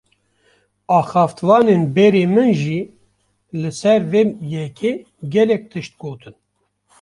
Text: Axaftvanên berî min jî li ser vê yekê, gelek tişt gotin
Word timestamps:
Axaftvanên 0.99 1.81
berî 1.95 2.25
min 2.35 2.49
jî 2.61 2.79
li 3.61 3.71
ser 3.81 4.01
vê 4.11 4.23
yekê, 4.55 4.93
gelek 5.33 5.63
tişt 5.71 5.93
gotin 6.01 6.35